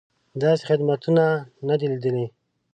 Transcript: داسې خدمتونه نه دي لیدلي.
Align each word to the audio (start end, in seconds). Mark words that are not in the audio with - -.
داسې 0.41 0.63
خدمتونه 0.69 1.23
نه 1.67 1.75
دي 1.79 1.85
لیدلي. 1.91 2.25